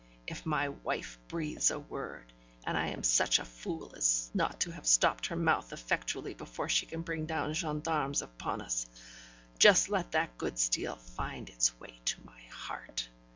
[0.25, 2.33] If my wife breathes a word,
[2.65, 6.69] and I am such a fool as not to have stopped her mouth effectually before
[6.69, 8.87] she can bring down gendarmes upon us,
[9.59, 13.09] just let that good steel find its way to my heart.